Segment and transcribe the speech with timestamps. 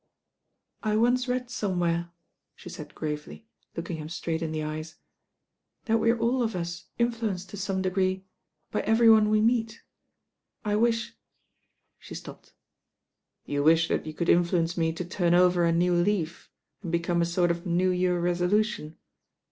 [0.81, 2.09] "I once read somewhere,"
[2.55, 3.45] she said gravely,
[3.77, 4.95] look ing him straight in the eyes,
[5.85, 8.25] "that we are all of us influenced to some degree
[8.71, 9.83] by every one we meet.
[10.65, 11.15] I wish"
[11.99, 12.53] she stopped.
[13.45, 16.49] "You wish that you could influence me to turn over a new leaf
[16.81, 18.97] and become a sort of New Year resolution."